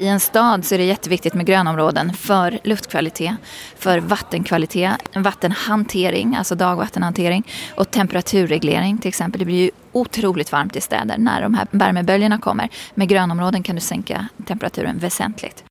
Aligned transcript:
I 0.00 0.06
en 0.06 0.20
stad 0.20 0.64
så 0.64 0.74
är 0.74 0.78
det 0.78 0.84
jätteviktigt 0.84 1.34
med 1.34 1.46
grönområden 1.46 2.12
för 2.12 2.58
luftkvalitet, 2.64 3.34
för 3.78 3.98
vattenkvalitet, 3.98 4.92
vattenhantering, 5.14 6.36
alltså 6.36 6.54
dagvattenhantering 6.54 7.46
och 7.74 7.90
temperaturreglering 7.90 8.98
till 8.98 9.08
exempel. 9.08 9.38
Det 9.38 9.44
blir 9.44 9.56
ju 9.56 9.70
otroligt 9.92 10.52
varmt 10.52 10.76
i 10.76 10.80
städer 10.80 11.18
när 11.18 11.42
de 11.42 11.54
här 11.54 11.66
värmeböljorna 11.70 12.38
kommer. 12.38 12.68
Med 12.94 13.08
grönområden 13.08 13.62
kan 13.62 13.74
du 13.74 13.80
sänka 13.80 14.28
temperaturen 14.46 14.98
väsentligt. 14.98 15.64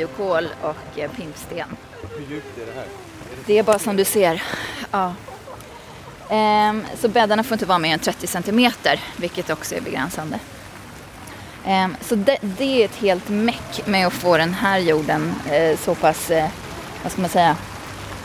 Biokol 0.00 0.48
och 0.62 0.98
eh, 0.98 1.10
pimpsten. 1.10 1.76
Hur 2.16 2.34
djupt 2.34 2.58
är 2.58 2.66
det 2.66 2.72
här? 2.72 2.86
Det 3.46 3.58
är 3.58 3.62
bara 3.62 3.78
som 3.78 3.96
du 3.96 4.04
ser. 4.04 4.42
Ja. 4.90 5.14
Ehm, 6.30 6.84
så 7.00 7.08
bäddarna 7.08 7.44
får 7.44 7.54
inte 7.54 7.66
vara 7.66 7.78
mer 7.78 7.92
än 7.92 7.98
30 7.98 8.26
centimeter, 8.26 9.00
vilket 9.16 9.50
också 9.50 9.74
är 9.74 9.80
begränsande. 9.80 10.38
Ehm, 11.66 11.96
så 12.00 12.14
det, 12.14 12.38
det 12.40 12.82
är 12.82 12.84
ett 12.84 12.96
helt 12.96 13.28
meck 13.28 13.86
med 13.86 14.06
att 14.06 14.12
få 14.12 14.36
den 14.36 14.54
här 14.54 14.78
jorden 14.78 15.34
eh, 15.50 15.78
så 15.78 15.94
pass, 15.94 16.30
eh, 16.30 16.48
vad 17.02 17.12
ska 17.12 17.20
man 17.20 17.30
säga, 17.30 17.56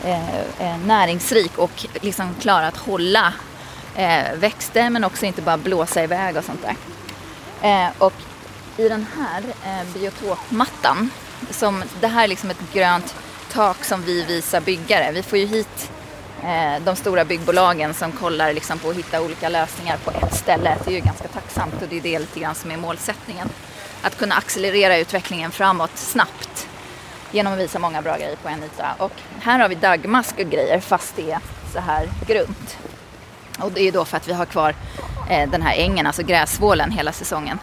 eh, 0.04 0.78
näringsrik 0.86 1.58
och 1.58 1.86
liksom 2.02 2.36
klara 2.42 2.68
att 2.68 2.78
hålla 2.78 3.34
växter 4.36 4.90
men 4.90 5.04
också 5.04 5.26
inte 5.26 5.42
bara 5.42 5.58
blåsa 5.58 6.04
iväg 6.04 6.38
och 6.38 6.44
sånt 6.44 6.66
där. 7.62 7.92
Och 7.98 8.14
i 8.78 8.90
den 8.90 9.06
här 9.18 9.44
biotopmattan, 9.94 11.10
som, 11.50 11.84
det 12.02 12.08
här 12.08 12.24
är 12.24 12.28
liksom 12.28 12.50
ett 12.50 12.74
grönt 12.74 13.16
tak 13.52 13.84
som 13.84 14.02
vi 14.02 14.24
visar 14.24 14.62
byggare. 14.62 15.12
Vi 15.12 15.24
får 15.24 15.40
ju 15.40 15.46
hit 15.46 15.92
eh, 16.44 16.84
de 16.86 16.96
stora 16.96 17.26
byggbolagen 17.26 17.94
som 17.94 18.12
kollar 18.12 18.54
liksom 18.54 18.80
på 18.80 18.90
att 18.90 18.96
hitta 18.96 19.22
olika 19.22 19.50
lösningar 19.50 19.98
på 19.98 20.12
ett 20.12 20.36
ställe. 20.36 20.78
Det 20.86 20.92
är 20.92 20.96
ju 20.96 21.02
ganska 21.02 21.28
tacksamt 21.28 21.82
och 21.82 21.88
det 21.90 21.98
är 21.98 22.02
det 22.02 22.20
lite 22.20 22.40
grann 22.40 22.56
som 22.56 22.72
är 22.72 22.78
målsättningen. 22.78 23.50
Att 24.02 24.18
kunna 24.18 24.36
accelerera 24.36 24.98
utvecklingen 24.98 25.52
framåt 25.52 25.98
snabbt 25.98 26.68
genom 27.32 27.54
att 27.54 27.60
visa 27.60 27.80
många 27.80 28.02
bra 28.02 28.18
grejer 28.18 28.36
på 28.36 28.50
en 28.50 28.64
yta. 28.64 28.96
Och 28.98 29.12
här 29.40 29.60
har 29.60 29.70
vi 29.70 29.76
dagmask 29.76 30.40
och 30.40 30.52
grejer 30.52 30.80
fast 30.80 31.16
det 31.16 31.32
är 31.32 31.40
så 31.74 31.80
här 31.80 32.10
grunt. 32.28 32.78
Och 33.60 33.72
det 33.72 33.80
är 33.82 33.86
ju 33.86 33.92
då 33.92 34.06
för 34.06 34.18
att 34.18 34.28
vi 34.28 34.34
har 34.34 34.46
kvar 34.46 34.76
eh, 35.30 35.50
den 35.50 35.62
här 35.62 35.76
ängen, 35.76 36.08
alltså 36.08 36.24
gräsvålen 36.24 36.92
hela 36.92 37.12
säsongen. 37.12 37.60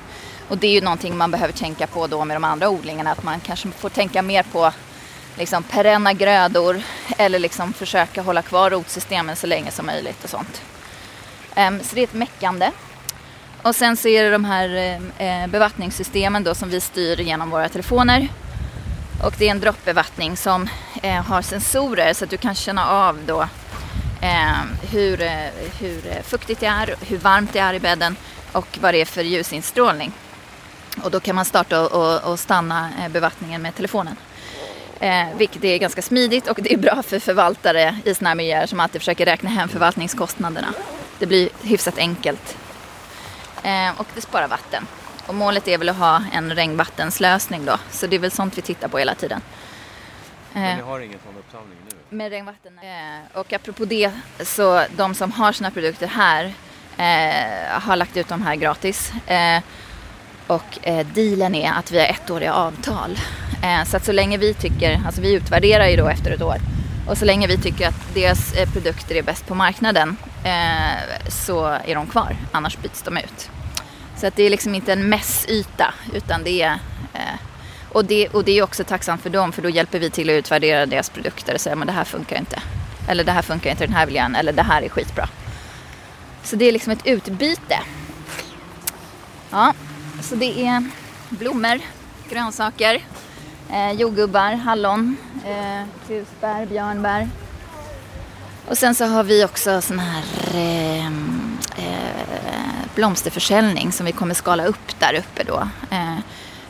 Och 0.48 0.58
det 0.58 0.66
är 0.66 0.72
ju 0.72 0.80
någonting 0.80 1.16
man 1.16 1.30
behöver 1.30 1.52
tänka 1.52 1.86
på 1.86 2.06
då 2.06 2.24
med 2.24 2.36
de 2.36 2.44
andra 2.44 2.68
odlingarna, 2.68 3.12
att 3.12 3.22
man 3.22 3.40
kanske 3.40 3.70
får 3.70 3.88
tänka 3.88 4.22
mer 4.22 4.42
på 4.42 4.72
liksom 5.38 5.62
perenna 5.62 6.12
grödor 6.12 6.82
eller 7.18 7.38
liksom 7.38 7.72
försöka 7.72 8.22
hålla 8.22 8.42
kvar 8.42 8.70
rotsystemen 8.70 9.36
så 9.36 9.46
länge 9.46 9.70
som 9.70 9.86
möjligt 9.86 10.24
och 10.24 10.30
sånt. 10.30 10.62
Ehm, 11.54 11.82
så 11.82 11.94
det 11.94 12.00
är 12.00 12.04
ett 12.04 12.14
meckande. 12.14 12.70
Och 13.62 13.76
sen 13.76 13.96
så 13.96 14.08
är 14.08 14.24
det 14.24 14.30
de 14.30 14.44
här 14.44 14.98
eh, 15.18 15.42
eh, 15.42 15.46
bevattningssystemen 15.48 16.44
då 16.44 16.54
som 16.54 16.70
vi 16.70 16.80
styr 16.80 17.20
genom 17.20 17.50
våra 17.50 17.68
telefoner. 17.68 18.28
Och 19.24 19.34
det 19.38 19.46
är 19.46 19.50
en 19.50 19.60
droppbevattning 19.60 20.36
som 20.36 20.68
eh, 21.02 21.22
har 21.22 21.42
sensorer 21.42 22.14
så 22.14 22.24
att 22.24 22.30
du 22.30 22.36
kan 22.36 22.54
känna 22.54 22.88
av 22.88 23.18
då 23.26 23.40
ehm, 24.20 24.70
eh, 24.82 24.90
hur, 24.90 25.16
hur 25.80 26.22
fuktigt 26.22 26.60
det 26.60 26.66
är, 26.66 26.94
hur 27.00 27.18
varmt 27.18 27.52
det 27.52 27.58
är 27.58 27.74
i 27.74 27.80
bädden 27.80 28.16
och 28.52 28.78
vad 28.80 28.94
det 28.94 29.00
är 29.00 29.04
för 29.04 29.22
ljusinstrålning. 29.22 30.12
Och 31.02 31.10
då 31.10 31.20
kan 31.20 31.36
man 31.36 31.44
starta 31.44 31.86
och, 31.88 32.32
och, 32.32 32.38
stanna 32.38 32.90
eh, 33.00 33.08
bevattningen 33.08 33.62
med 33.62 33.74
telefonen. 33.74 34.16
Eh, 35.00 35.26
vilket 35.36 35.64
är 35.64 35.78
ganska 35.78 36.02
smidigt 36.02 36.48
och 36.48 36.58
det 36.62 36.72
är 36.72 36.78
bra 36.78 37.02
för 37.02 37.18
förvaltare 37.18 37.96
i 38.04 38.14
sådana 38.14 38.30
här 38.30 38.34
miljöer 38.34 38.66
som 38.66 38.80
alltid 38.80 39.00
försöker 39.00 39.24
räkna 39.24 39.50
hem 39.50 39.68
förvaltningskostnaderna. 39.68 40.74
Det 41.18 41.26
blir 41.26 41.48
hyfsat 41.62 41.98
enkelt. 41.98 42.56
Eh, 43.62 44.00
och 44.00 44.06
det 44.14 44.20
sparar 44.20 44.48
vatten. 44.48 44.86
Och 45.26 45.34
målet 45.34 45.68
är 45.68 45.78
väl 45.78 45.88
att 45.88 45.96
ha 45.96 46.22
en 46.32 46.54
regnvattenslösning 46.54 47.64
då. 47.64 47.78
Så 47.90 48.06
det 48.06 48.16
är 48.16 48.20
väl 48.20 48.30
sånt 48.30 48.58
vi 48.58 48.62
tittar 48.62 48.88
på 48.88 48.98
hela 48.98 49.14
tiden. 49.14 49.40
Men 50.52 50.64
Eh, 50.64 50.76
ni 50.76 50.82
har 50.82 51.00
ingen 51.00 51.18
sån 51.24 51.38
uppsamling 51.38 51.78
nu? 51.88 52.16
med 52.16 52.30
regnvatten. 52.30 52.78
Eh, 52.78 53.38
och 53.38 53.52
apropå 53.52 53.84
det, 53.84 54.10
så 54.44 54.84
de 54.96 55.14
som 55.14 55.32
har 55.32 55.52
sina 55.52 55.70
produkter 55.70 56.06
här 56.06 56.44
eh, 56.96 57.80
har 57.80 57.96
lagt 57.96 58.16
ut 58.16 58.28
dem 58.28 58.42
här 58.42 58.54
gratis. 58.54 59.12
Och 60.46 60.78
eh, 60.82 61.06
dealen 61.06 61.54
är 61.54 61.72
att 61.72 61.90
vi 61.90 61.98
har 61.98 62.06
ettåriga 62.06 62.54
avtal. 62.54 63.18
Eh, 63.62 63.84
så 63.84 63.96
att 63.96 64.04
så 64.04 64.12
länge 64.12 64.38
vi 64.38 64.54
tycker, 64.54 65.00
alltså 65.06 65.20
vi 65.20 65.32
utvärderar 65.32 65.88
ju 65.88 65.96
då 65.96 66.08
efter 66.08 66.30
ett 66.30 66.42
år. 66.42 66.56
Och 67.06 67.18
så 67.18 67.24
länge 67.24 67.46
vi 67.46 67.58
tycker 67.58 67.88
att 67.88 68.14
deras 68.14 68.52
eh, 68.52 68.70
produkter 68.70 69.14
är 69.14 69.22
bäst 69.22 69.46
på 69.46 69.54
marknaden 69.54 70.16
eh, 70.44 71.28
så 71.28 71.66
är 71.66 71.94
de 71.94 72.06
kvar, 72.06 72.36
annars 72.52 72.78
byts 72.78 73.02
de 73.02 73.16
ut. 73.16 73.50
Så 74.16 74.26
att 74.26 74.36
det 74.36 74.42
är 74.42 74.50
liksom 74.50 74.74
inte 74.74 74.92
en 74.92 75.08
mässyta 75.08 75.94
utan 76.14 76.44
det 76.44 76.62
är 76.62 76.78
eh, 77.14 77.38
och 77.88 78.04
det, 78.04 78.28
och 78.28 78.44
det 78.44 78.58
är 78.58 78.62
också 78.62 78.84
tacksamt 78.84 79.22
för 79.22 79.30
dem 79.30 79.52
för 79.52 79.62
då 79.62 79.68
hjälper 79.68 79.98
vi 79.98 80.10
till 80.10 80.30
att 80.30 80.34
utvärdera 80.34 80.86
deras 80.86 81.10
produkter 81.10 81.54
och 81.54 81.60
säga 81.60 81.76
men 81.76 81.86
det 81.86 81.92
här 81.92 82.04
funkar 82.04 82.36
inte. 82.38 82.62
Eller 83.08 83.24
det 83.24 83.32
här 83.32 83.42
funkar 83.42 83.70
inte 83.70 83.84
i 83.84 83.86
den 83.86 83.96
här 83.96 84.06
miljön 84.06 84.34
eller 84.34 84.52
det 84.52 84.62
här 84.62 84.82
är 84.82 84.88
skitbra. 84.88 85.28
Så 86.42 86.56
det 86.56 86.64
är 86.64 86.72
liksom 86.72 86.92
ett 86.92 87.06
utbyte. 87.06 87.78
Ja, 89.50 89.74
så 90.22 90.34
det 90.34 90.66
är 90.66 90.84
blommor, 91.28 91.80
grönsaker, 92.30 93.04
eh, 93.70 93.92
jordgubbar, 93.92 94.52
hallon, 94.52 95.16
eh, 95.44 96.06
krusbär, 96.06 96.66
björnbär. 96.66 97.28
Och 98.68 98.78
sen 98.78 98.94
så 98.94 99.04
har 99.04 99.24
vi 99.24 99.44
också 99.44 99.80
sån 99.80 99.98
här 99.98 100.22
eh, 100.54 101.06
eh, 101.06 102.12
blomsterförsäljning 102.94 103.92
som 103.92 104.06
vi 104.06 104.12
kommer 104.12 104.34
skala 104.34 104.64
upp 104.64 105.00
där 105.00 105.14
uppe 105.14 105.44
då. 105.44 105.68
Eh, 105.90 106.18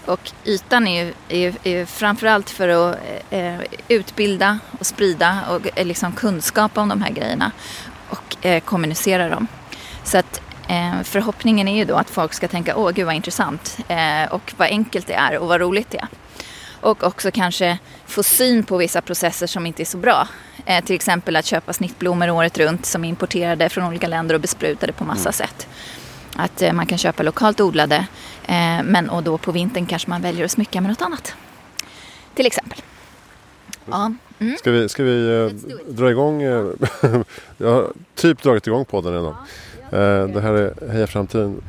och 0.06 0.32
ytan 0.44 0.86
är 0.86 1.04
ju, 1.04 1.14
är, 1.28 1.54
är 1.62 1.84
framförallt 1.84 2.50
för 2.50 2.68
att 2.68 2.98
eh, 3.30 3.60
utbilda 3.88 4.58
och 4.78 4.86
sprida 4.86 5.38
och 5.50 5.78
eh, 5.78 5.86
liksom 5.86 6.12
kunskap 6.12 6.78
om 6.78 6.88
de 6.88 7.02
här 7.02 7.10
grejerna 7.10 7.52
och 8.08 8.46
eh, 8.46 8.60
kommunicera 8.60 9.28
dem. 9.28 9.46
Så 10.04 10.18
att 10.18 10.40
eh, 10.68 11.02
förhoppningen 11.02 11.68
är 11.68 11.76
ju 11.76 11.84
då 11.84 11.96
att 11.96 12.10
folk 12.10 12.34
ska 12.34 12.48
tänka 12.48 12.76
åh 12.76 12.90
gud 12.90 13.06
vad 13.06 13.14
intressant 13.14 13.78
eh, 13.88 14.32
och 14.32 14.52
vad 14.56 14.68
enkelt 14.68 15.06
det 15.06 15.14
är 15.14 15.38
och 15.38 15.48
vad 15.48 15.60
roligt 15.60 15.90
det 15.90 15.98
är. 15.98 16.08
Och 16.80 17.02
också 17.02 17.30
kanske 17.30 17.78
få 18.06 18.22
syn 18.22 18.64
på 18.64 18.76
vissa 18.76 19.00
processer 19.00 19.46
som 19.46 19.66
inte 19.66 19.82
är 19.82 19.84
så 19.84 19.98
bra. 19.98 20.28
Eh, 20.66 20.84
till 20.84 20.94
exempel 20.94 21.36
att 21.36 21.44
köpa 21.44 21.72
snittblommor 21.72 22.30
året 22.30 22.58
runt 22.58 22.86
som 22.86 23.04
är 23.04 23.08
importerade 23.08 23.68
från 23.68 23.84
olika 23.84 24.08
länder 24.08 24.34
och 24.34 24.40
besprutade 24.40 24.92
på 24.92 25.04
massa 25.04 25.32
sätt. 25.32 25.68
Att 26.36 26.62
eh, 26.62 26.72
man 26.72 26.86
kan 26.86 26.98
köpa 26.98 27.22
lokalt 27.22 27.60
odlade 27.60 28.06
eh, 28.44 28.82
men 28.84 29.10
och 29.10 29.22
då 29.22 29.38
på 29.38 29.52
vintern 29.52 29.86
kanske 29.86 30.10
man 30.10 30.22
väljer 30.22 30.44
att 30.44 30.50
smycka 30.50 30.80
med 30.80 30.90
något 30.90 31.02
annat. 31.02 31.34
Till 32.34 32.46
exempel. 32.46 32.82
Ja. 33.90 34.12
Mm. 34.38 34.56
Ska 34.56 34.70
vi, 34.70 34.88
ska 34.88 35.02
vi 35.02 35.44
eh, 35.44 35.46
dra 35.92 36.10
igång? 36.10 36.42
jag 37.56 37.70
har 37.70 37.92
typ 38.14 38.42
dragit 38.42 38.66
igång 38.66 38.84
podden 38.84 39.12
redan. 39.12 39.26
Eh, 39.26 39.34
Eh, 39.92 40.26
det 40.26 40.40
här 40.40 40.52
är 40.52 40.92
Heja 40.92 41.06
Framtiden, 41.06 41.62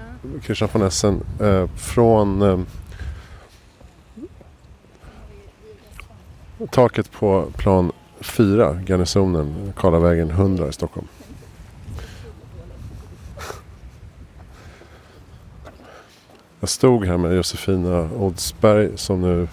Christian 0.43 0.69
von 0.73 0.81
Essen 0.81 1.21
eh, 1.41 1.67
från 1.75 2.41
eh, 2.41 2.59
taket 6.71 7.11
på 7.11 7.45
plan 7.57 7.91
4, 8.19 8.81
Garnisonen, 8.85 9.73
Karlavägen 9.77 10.29
100 10.29 10.67
i 10.67 10.73
Stockholm. 10.73 11.07
Jag 16.59 16.69
stod 16.69 17.05
här 17.05 17.17
med 17.17 17.35
Josefina 17.35 18.09
Oddsberg 18.17 18.97
som 18.97 19.21
nu 19.21 19.47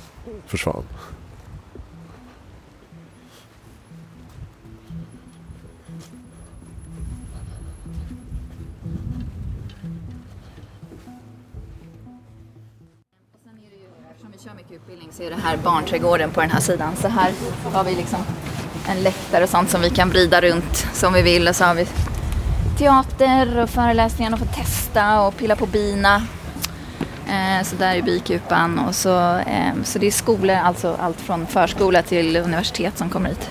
försvann. 0.47 0.83
Kör 14.45 14.55
mycket 14.55 14.73
utbildning 14.73 15.09
så 15.13 15.23
är 15.23 15.31
det 15.31 15.37
här 15.37 15.57
barnträdgården 15.57 16.31
på 16.31 16.41
den 16.41 16.51
här 16.51 16.61
sidan. 16.61 16.97
Så 16.97 17.09
här 17.09 17.33
har 17.73 17.85
vi 17.85 17.95
liksom 17.95 18.19
en 18.89 19.03
läktare 19.03 19.45
och 19.45 19.51
sånt 19.51 19.71
som 19.71 19.81
vi 19.81 19.91
kan 19.91 20.11
vrida 20.11 20.41
runt 20.41 20.87
som 20.93 21.13
vi 21.13 21.23
vill. 21.23 21.49
Och 21.49 21.57
så 21.57 21.65
har 21.65 21.75
vi 21.75 21.87
teater 22.79 23.59
och 23.59 23.71
föreläsningar 23.71 24.33
och 24.33 24.39
få 24.39 24.45
testa 24.45 25.21
och 25.21 25.37
pilla 25.37 25.57
på 25.57 25.67
bina. 25.67 26.27
Eh, 27.29 27.63
så 27.65 27.77
där 27.77 27.95
är 27.97 28.03
bikupan 28.03 28.79
och 28.79 28.95
så, 28.95 29.37
eh, 29.39 29.73
så 29.85 29.99
det 29.99 30.07
är 30.07 30.11
skolor, 30.11 30.57
alltså 30.57 30.97
allt 31.01 31.21
från 31.21 31.47
förskola 31.47 32.03
till 32.03 32.37
universitet 32.37 32.99
som 32.99 33.11
kommer 33.11 33.29
hit. 33.29 33.51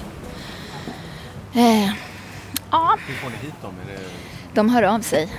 Eh, 1.54 1.92
Ja, 2.72 2.98
Hur 3.08 3.16
får 3.16 3.30
ni 3.30 3.36
hit 3.36 3.54
dem? 3.62 3.74
Är 3.84 3.92
det, 3.92 4.00
de 4.54 4.70
hör 4.70 4.84
av 4.84 5.00
sig. 5.00 5.34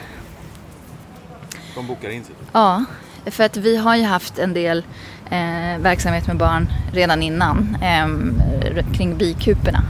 de 1.75 1.87
bokar 1.87 2.11
in 2.11 2.25
sig? 2.25 2.35
Ja, 2.53 2.85
för 3.27 3.45
att 3.45 3.57
vi 3.57 3.77
har 3.77 3.97
ju 3.97 4.03
haft 4.05 4.39
en 4.39 4.55
del 4.55 4.79
eh, 5.31 5.79
verksamhet 5.81 6.27
med 6.27 6.37
barn 6.37 6.73
redan 6.93 7.23
innan 7.23 7.77
eh, 7.83 8.85
kring 8.95 9.17
bikuporna. 9.19 9.83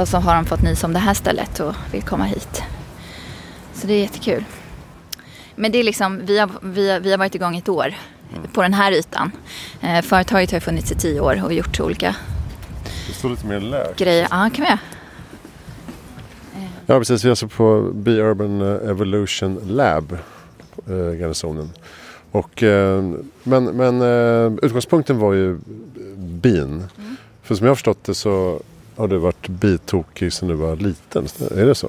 Och 0.00 0.08
så 0.08 0.18
har 0.18 0.34
de 0.34 0.44
fått 0.44 0.62
nys 0.62 0.84
om 0.84 0.92
det 0.92 0.98
här 0.98 1.14
stället 1.14 1.60
och 1.60 1.74
vill 1.92 2.02
komma 2.02 2.24
hit. 2.24 2.62
Så 3.74 3.86
det 3.86 3.92
är 3.94 4.00
jättekul. 4.00 4.44
Men 5.54 5.72
det 5.72 5.78
är 5.78 5.84
liksom, 5.84 6.20
vi 6.26 6.38
har, 6.38 6.50
vi 6.62 6.90
har, 6.90 7.00
vi 7.00 7.10
har 7.10 7.18
varit 7.18 7.34
igång 7.34 7.56
ett 7.56 7.68
år 7.68 7.94
på 8.52 8.62
den 8.62 8.74
här 8.74 8.92
ytan. 8.92 9.32
Eh, 9.80 10.02
företaget 10.02 10.50
har 10.50 10.56
ju 10.56 10.60
funnits 10.60 10.92
i 10.92 10.94
tio 10.94 11.20
år 11.20 11.44
och 11.44 11.52
gjort 11.52 11.80
olika 11.80 12.14
Det 13.08 13.12
står 13.14 13.30
lite 13.30 13.46
mer 13.46 13.60
lägre. 13.60 13.92
grejer. 13.96 14.28
Ja, 14.30 14.50
kan 14.54 14.64
vi. 14.64 14.76
Ja 16.86 16.98
precis, 16.98 17.24
vi 17.24 17.28
är 17.28 17.30
alltså 17.30 17.48
på 17.48 17.90
Be 17.94 18.10
Urban 18.10 18.60
Evolution 18.90 19.60
Lab, 19.66 20.12
eh, 20.88 20.94
garnisonen. 21.20 21.70
Och, 22.30 22.62
eh, 22.62 23.02
men 23.42 23.64
men 23.64 24.00
eh, 24.02 24.58
utgångspunkten 24.62 25.18
var 25.18 25.32
ju 25.32 25.58
bin. 26.16 26.84
För 27.42 27.54
som 27.54 27.66
jag 27.66 27.70
har 27.70 27.76
förstått 27.76 28.04
det 28.04 28.14
så 28.14 28.60
har 28.96 29.08
du 29.08 29.18
varit 29.18 29.48
bitokig 29.48 30.32
sedan 30.32 30.48
du 30.48 30.54
var 30.54 30.76
liten. 30.76 31.26
Är 31.56 31.66
det 31.66 31.74
så? 31.74 31.88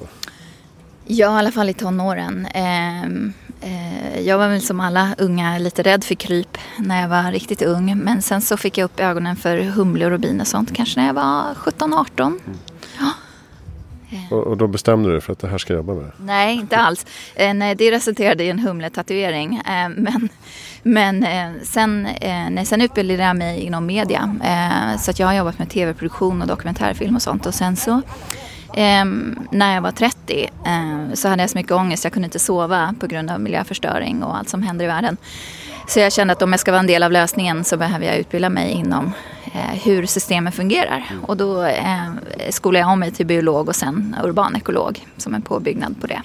Ja, 1.10 1.36
i 1.36 1.38
alla 1.38 1.52
fall 1.52 1.68
i 1.68 1.74
tonåren. 1.74 2.46
Ehm, 2.54 3.32
eh, 3.60 4.20
jag 4.20 4.38
var 4.38 4.48
väl 4.48 4.62
som 4.62 4.80
alla 4.80 5.14
unga 5.18 5.58
lite 5.58 5.82
rädd 5.82 6.04
för 6.04 6.14
kryp 6.14 6.58
när 6.78 7.00
jag 7.00 7.08
var 7.08 7.32
riktigt 7.32 7.62
ung. 7.62 7.98
Men 7.98 8.22
sen 8.22 8.40
så 8.40 8.56
fick 8.56 8.78
jag 8.78 8.84
upp 8.84 9.00
ögonen 9.00 9.36
för 9.36 9.58
humlor 9.58 10.10
och 10.10 10.20
bin 10.20 10.40
och 10.40 10.46
sånt 10.46 10.74
kanske 10.74 11.00
när 11.00 11.06
jag 11.06 11.14
var 11.14 11.54
17-18. 11.54 12.38
Och, 14.30 14.46
och 14.46 14.56
då 14.56 14.66
bestämde 14.66 15.08
du 15.08 15.12
dig 15.12 15.20
för 15.20 15.32
att 15.32 15.38
det 15.38 15.48
här 15.48 15.58
ska 15.58 15.72
jag 15.72 15.78
jobba 15.78 15.94
med? 15.94 16.10
Nej, 16.16 16.54
inte 16.54 16.76
alls. 16.76 17.06
Eh, 17.34 17.54
nej, 17.54 17.74
det 17.74 17.90
resulterade 17.90 18.44
i 18.44 18.50
en 18.50 18.58
humletatuering. 18.58 19.56
Eh, 19.56 19.88
men 19.96 20.28
men 20.82 21.22
eh, 21.22 21.62
sen, 21.62 22.06
eh, 22.06 22.50
nej, 22.50 22.66
sen 22.66 22.80
utbildade 22.80 23.22
jag 23.22 23.36
mig 23.36 23.60
inom 23.60 23.86
media. 23.86 24.36
Eh, 24.44 25.00
så 25.00 25.10
att 25.10 25.18
jag 25.18 25.26
har 25.26 25.34
jobbat 25.34 25.58
med 25.58 25.70
tv-produktion 25.70 26.42
och 26.42 26.48
dokumentärfilm 26.48 27.16
och 27.16 27.22
sånt. 27.22 27.46
Och 27.46 27.54
sen 27.54 27.76
så 27.76 28.02
Ehm, 28.74 29.38
när 29.50 29.74
jag 29.74 29.82
var 29.82 29.90
30 29.90 30.50
eh, 30.66 31.14
så 31.14 31.28
hade 31.28 31.42
jag 31.42 31.50
så 31.50 31.58
mycket 31.58 31.72
ångest. 31.72 32.04
Jag 32.04 32.12
kunde 32.12 32.26
inte 32.26 32.38
sova 32.38 32.94
på 33.00 33.06
grund 33.06 33.30
av 33.30 33.40
miljöförstöring 33.40 34.22
och 34.22 34.36
allt 34.36 34.48
som 34.48 34.62
händer 34.62 34.84
i 34.84 34.88
världen. 34.88 35.16
Så 35.86 36.00
jag 36.00 36.12
kände 36.12 36.32
att 36.32 36.42
om 36.42 36.52
jag 36.52 36.60
ska 36.60 36.70
vara 36.70 36.80
en 36.80 36.86
del 36.86 37.02
av 37.02 37.12
lösningen 37.12 37.64
så 37.64 37.76
behöver 37.76 38.06
jag 38.06 38.16
utbilda 38.16 38.48
mig 38.48 38.70
inom 38.70 39.04
eh, 39.06 39.12
hur 39.84 40.06
systemen 40.06 40.52
fungerar. 40.52 41.04
Och 41.26 41.36
då 41.36 41.64
eh, 41.64 42.04
skolade 42.50 42.78
jag 42.82 42.92
om 42.92 43.00
mig 43.00 43.10
till 43.10 43.26
biolog 43.26 43.68
och 43.68 43.76
sen 43.76 44.16
urbanekolog 44.24 45.06
som 45.16 45.34
en 45.34 45.42
påbyggnad 45.42 46.00
på 46.00 46.06
det. 46.06 46.22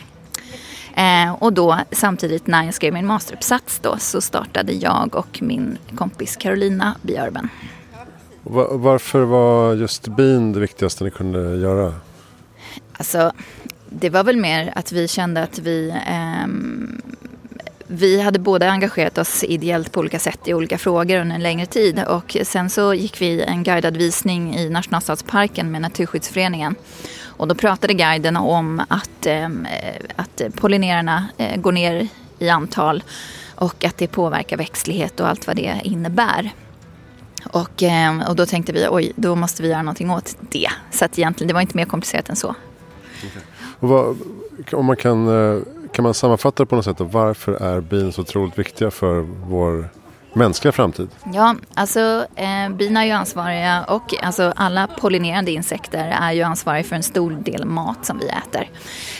Eh, 0.96 1.34
och 1.34 1.54
då 1.54 1.80
samtidigt 1.92 2.48
när 2.48 2.64
jag 2.64 2.74
skrev 2.74 2.94
min 2.94 3.06
masteruppsats 3.06 3.80
då 3.80 3.98
så 3.98 4.22
startade 4.22 4.74
jag 4.74 5.16
och 5.16 5.40
min 5.42 5.78
kompis 5.96 6.36
Carolina. 6.36 6.96
Va- 8.44 8.68
varför 8.72 9.22
var 9.22 9.74
just 9.74 10.08
bin 10.08 10.54
det 10.54 10.60
viktigaste 10.60 11.04
ni 11.04 11.12
kunde 11.12 11.56
göra? 11.56 11.94
Alltså, 12.98 13.31
det 13.90 14.10
var 14.10 14.24
väl 14.24 14.38
mer 14.38 14.74
att 14.76 14.92
vi 14.92 15.08
kände 15.08 15.44
att 15.44 15.60
vi 15.60 15.94
ehm, 16.08 17.02
vi 17.95 18.22
hade 18.22 18.40
båda 18.40 18.69
engagerat 18.69 19.18
oss 19.18 19.44
ideellt 19.44 19.92
på 19.92 20.00
olika 20.00 20.19
sätt 20.19 20.40
i 20.45 20.54
olika 20.54 20.78
frågor 20.78 21.19
under 21.19 21.36
en 21.36 21.44
längre 21.44 21.66
tid 21.66 22.04
och 22.07 22.38
sen 22.44 22.69
så 22.69 22.94
gick 22.94 23.22
vi 23.22 23.42
en 23.42 23.63
guidad 23.63 23.98
visning 23.98 24.56
i 24.56 24.69
Nationalstadsparken 24.69 25.72
med 25.72 25.81
Naturskyddsföreningen. 25.81 26.75
Och 27.24 27.48
då 27.48 27.56
pratade 27.56 27.94
guiden 27.94 28.38
om 28.38 28.81
att, 28.88 29.25
ehm, 29.25 29.66
eh, 29.66 30.01
att 30.16 30.42
pollinerarna 30.56 31.28
eh, 31.38 31.62
går 31.62 31.72
ner 31.72 32.07
i 32.40 32.50
antal 32.50 33.04
och 33.56 33.86
att 33.86 33.98
det 33.98 34.07
påverkar 34.07 34.57
växtlighet 34.57 35.19
och 35.19 35.28
allt 35.28 35.48
vad 35.48 35.56
det 35.56 35.81
innebär. 35.84 36.51
Och, 37.45 37.84
ehm, 37.84 38.22
och 38.22 38.36
då 38.36 38.45
tänkte 38.45 38.74
vi, 38.74 38.88
oj, 38.90 39.12
då 39.16 39.36
måste 39.36 39.63
vi 39.63 39.69
göra 39.69 39.81
någonting 39.81 40.12
åt 40.12 40.36
det. 40.40 40.69
Så 40.92 41.06
att 41.06 41.19
egentligen, 41.19 41.48
det 41.48 41.54
var 41.54 41.62
inte 41.62 41.78
mer 41.78 41.86
komplicerat 41.86 42.30
än 42.30 42.36
så. 42.36 42.56
Och 43.80 43.90
vad, 43.90 44.18
om 44.72 44.86
man 44.86 44.95
kan, 44.95 45.28
eh, 45.28 45.62
kan 45.94 46.04
man 46.04 46.13
sammanfatta 46.13 46.63
det 46.63 46.68
på 46.68 46.75
något 46.75 46.86
sätt? 46.86 47.01
Och 47.01 47.12
varför 47.12 47.54
är 47.54 47.81
bin 47.81 48.12
så 48.12 48.22
otroligt 48.22 48.60
viktiga 48.60 48.92
för 48.92 49.19
vår 49.48 49.90
mänskliga 50.34 50.72
framtid? 50.72 51.10
Ja, 51.34 51.56
alltså 51.74 52.25
eh, 52.36 52.69
bina 52.69 53.01
är 53.01 53.06
ju 53.06 53.12
ansvariga 53.12 53.84
och 53.84 54.24
alltså, 54.24 54.54
alla 54.56 54.88
pollinerande 54.88 55.51
insekter 55.51 56.18
är 56.22 56.31
ju 56.31 56.42
ansvariga 56.42 56.84
för 56.84 56.95
en 56.95 57.04
stor 57.04 57.31
del 57.31 57.66
mat 57.66 58.06
som 58.06 58.19
vi 58.19 58.28
äter. 58.28 58.69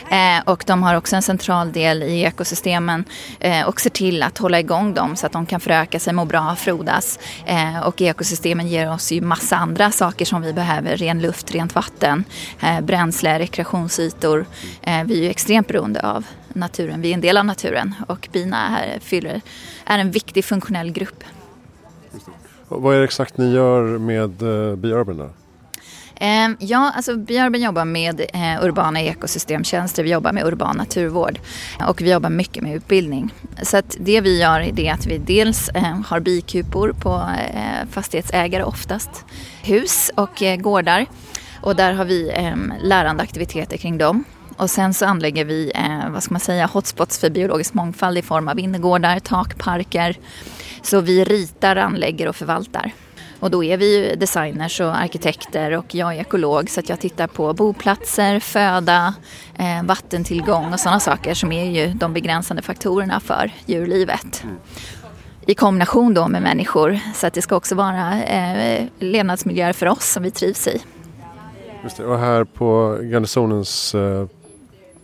Eh, 0.10 0.44
och 0.46 0.64
de 0.68 0.84
har 0.84 0.96
också 0.96 1.16
en 1.16 1.22
central 1.22 1.72
del 1.72 2.04
i 2.04 2.22
ekosystemen 2.22 3.06
eh, 3.40 3.68
och 3.68 3.82
ser 3.82 3.90
till 3.90 4.24
att 4.24 4.38
hålla 4.38 4.60
igång 4.60 4.94
dem 4.94 5.16
så 5.16 5.26
att 5.26 5.32
de 5.32 5.46
kan 5.46 5.60
föröka 5.60 6.00
sig, 6.00 6.14
må 6.14 6.26
bra, 6.26 6.56
frodas. 6.56 7.20
Eh, 7.46 7.88
och 7.88 8.02
ekosystemen 8.02 8.68
ger 8.68 8.92
oss 8.94 9.12
ju 9.12 9.22
massa 9.22 9.56
andra 9.58 9.92
saker 9.92 10.26
som 10.26 10.42
vi 10.42 10.54
behöver. 10.54 10.98
Ren 10.98 11.22
luft, 11.22 11.52
rent 11.52 11.76
vatten, 11.76 12.24
eh, 12.62 12.82
bränsle, 12.82 13.40
rekreationsytor. 13.40 14.46
Eh, 14.82 15.04
vi 15.04 15.20
är 15.20 15.24
ju 15.24 15.30
extremt 15.30 15.68
beroende 15.68 16.02
av 16.02 16.26
naturen. 16.56 17.02
Vi 17.02 17.10
är 17.10 17.14
en 17.14 17.22
del 17.22 17.38
av 17.38 17.46
naturen 17.46 17.96
och 18.08 18.30
bina 18.32 18.80
är, 18.80 19.00
fyller, 19.00 19.42
är 19.86 20.00
en 20.00 20.12
viktig 20.12 20.46
funktionell 20.46 20.92
grupp. 20.92 21.24
Vad 22.68 22.96
är 22.96 23.00
det 23.00 23.06
exakt 23.06 23.38
ni 23.38 23.54
gör 23.54 23.98
med 23.98 24.42
eh, 24.42 24.76
Be 24.76 24.88
Urban 24.88 25.18
då? 25.18 25.30
Eh, 26.16 26.50
ja, 26.60 26.92
alltså 26.96 27.18
Björben 27.18 27.62
jobbar 27.62 27.86
med 27.86 28.22
eh, 28.34 28.64
urbana 28.64 29.02
ekosystemtjänster. 29.02 30.04
Vi 30.04 30.12
jobbar 30.12 30.32
med 30.32 30.46
urban 30.46 30.78
naturvård 30.78 31.40
och 31.88 32.02
vi 32.02 32.12
jobbar 32.12 32.30
mycket 32.30 32.64
med 32.64 32.76
utbildning. 32.76 33.34
Så 33.64 33.78
att 33.78 33.96
det 34.00 34.22
vi 34.22 34.42
gör 34.42 34.80
är 34.80 34.94
att 34.94 35.06
vi 35.06 35.18
dels 35.18 35.70
eh, 35.70 36.00
har 36.06 36.20
bikupor 36.20 36.94
på 37.00 37.30
fastighetsägare 37.92 38.64
oftast, 38.64 39.26
hus 39.64 40.12
och 40.16 40.44
gårdar. 40.60 41.06
Och 41.64 41.76
där 41.76 41.94
har 41.94 42.06
vi 42.06 42.30
eh, 42.30 42.56
lärandeaktiviteter 42.82 43.78
kring 43.78 43.98
dem. 43.98 44.24
Och 44.58 44.70
sen 44.70 44.94
så 44.94 45.06
anlägger 45.06 45.46
vi, 45.46 45.72
eh, 45.76 46.10
vad 46.10 46.24
ska 46.24 46.34
man 46.34 46.40
säga, 46.40 46.66
hotspots 46.66 47.20
för 47.20 47.30
biologisk 47.30 47.74
mångfald 47.74 48.18
i 48.18 48.22
form 48.22 48.48
av 48.48 48.60
innergårdar, 48.60 49.20
takparker. 49.20 50.18
Så 50.82 51.02
vi 51.02 51.24
ritar, 51.24 51.76
anlägger 51.76 52.28
och 52.28 52.36
förvaltar. 52.36 52.92
Och 53.40 53.52
då 53.52 53.64
är 53.64 53.78
vi 53.78 53.98
ju 53.98 54.16
designers 54.16 54.82
och 54.82 54.98
arkitekter 54.98 55.78
och 55.78 55.96
jag 55.96 56.16
är 56.16 56.22
ekolog 56.22 56.70
så 56.70 56.80
att 56.80 56.90
jag 56.90 57.00
tittar 57.00 57.28
på 57.28 57.54
boplatser, 57.54 58.40
föda, 58.40 59.14
eh, 59.56 59.84
vattentillgång 59.84 60.74
och 60.74 60.80
sådana 60.80 61.00
saker 61.00 61.34
som 61.34 61.52
är 61.52 61.72
ju 61.72 61.94
de 61.94 62.14
begränsande 62.14 62.62
faktorerna 62.62 63.20
för 63.20 63.52
djurlivet. 63.66 64.44
I 65.46 65.56
kombination 65.56 66.14
då 66.14 66.28
med 66.28 66.42
människor 66.42 67.00
så 67.16 67.28
att 67.28 67.34
det 67.34 67.42
ska 67.42 67.56
också 67.56 67.76
vara 67.76 68.24
eh, 68.24 68.86
levnadsmiljöer 69.00 69.74
för 69.74 69.86
oss 69.86 70.12
som 70.12 70.24
vi 70.24 70.32
trivs 70.32 70.68
i. 70.68 70.82
Just 71.84 71.98
det. 71.98 72.06
Och 72.06 72.20
här 72.20 72.44
på 72.44 73.00
garnisonens 73.02 73.96
eh, 73.96 74.28